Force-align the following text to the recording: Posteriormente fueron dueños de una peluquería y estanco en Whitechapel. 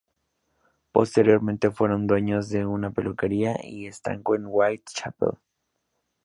Posteriormente 0.91 1.69
fueron 1.69 2.07
dueños 2.07 2.49
de 2.49 2.65
una 2.65 2.89
peluquería 2.89 3.59
y 3.63 3.85
estanco 3.85 4.33
en 4.33 4.45
Whitechapel. 4.47 5.37